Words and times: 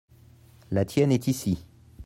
la 0.71 0.83
tienne 0.83 1.11
est 1.11 1.27
ici. 1.27 1.63